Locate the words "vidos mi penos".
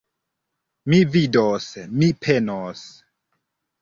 1.15-2.85